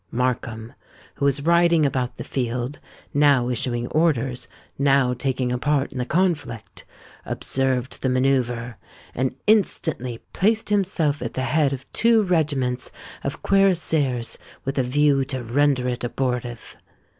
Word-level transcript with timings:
Markham, 0.09 0.73
who 1.13 1.25
was 1.25 1.43
riding 1.43 1.85
about 1.85 2.15
the 2.15 2.23
field,—now 2.23 3.49
issuing 3.49 3.85
orders—now 3.89 5.13
taking 5.13 5.51
a 5.51 5.59
part 5.59 5.91
in 5.91 5.99
the 5.99 6.07
conflict,—observed 6.07 8.01
the 8.01 8.07
manœuvre, 8.09 8.77
and 9.13 9.35
instantly 9.45 10.17
placed 10.33 10.69
himself 10.69 11.21
at 11.21 11.35
the 11.35 11.41
head 11.43 11.71
of 11.71 11.85
two 11.93 12.23
regiments 12.23 12.89
of 13.23 13.43
cuirassiers 13.43 14.39
with 14.65 14.79
a 14.79 14.81
view 14.81 15.23
to 15.25 15.43
render 15.43 15.87
it 15.87 16.03
abortive. 16.03 16.77